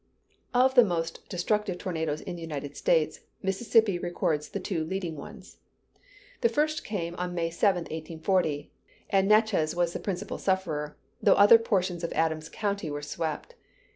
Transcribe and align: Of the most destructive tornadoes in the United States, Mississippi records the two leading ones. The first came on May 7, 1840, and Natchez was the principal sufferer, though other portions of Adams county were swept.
Of 0.55 0.73
the 0.73 0.83
most 0.83 1.29
destructive 1.29 1.77
tornadoes 1.77 2.21
in 2.21 2.35
the 2.35 2.41
United 2.41 2.75
States, 2.75 3.19
Mississippi 3.43 3.99
records 3.99 4.49
the 4.49 4.59
two 4.59 4.83
leading 4.83 5.15
ones. 5.15 5.57
The 6.41 6.49
first 6.49 6.83
came 6.83 7.13
on 7.19 7.35
May 7.35 7.51
7, 7.51 7.81
1840, 7.83 8.71
and 9.11 9.27
Natchez 9.27 9.75
was 9.75 9.93
the 9.93 9.99
principal 9.99 10.39
sufferer, 10.39 10.97
though 11.21 11.35
other 11.35 11.59
portions 11.59 12.03
of 12.03 12.11
Adams 12.13 12.49
county 12.49 12.89
were 12.89 13.03
swept. 13.03 13.53